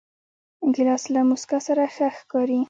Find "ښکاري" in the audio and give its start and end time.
2.17-2.59